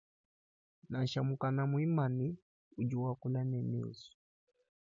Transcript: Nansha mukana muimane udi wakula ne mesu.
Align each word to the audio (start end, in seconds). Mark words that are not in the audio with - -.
Nansha 0.89 1.19
mukana 1.27 1.61
muimane 1.71 2.27
udi 2.81 2.95
wakula 3.03 3.41
ne 3.49 3.59
mesu. 3.69 4.11